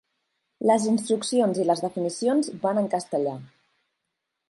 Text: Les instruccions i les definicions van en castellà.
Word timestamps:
Les 0.71 0.87
instruccions 0.91 1.61
i 1.65 1.67
les 1.69 1.85
definicions 1.87 2.53
van 2.67 2.83
en 2.85 2.91
castellà. 2.99 3.39